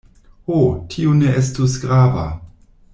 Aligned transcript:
Ho, 0.47 0.57
tio 0.95 1.13
ne 1.21 1.29
estus 1.43 1.77
grava! 1.87 2.27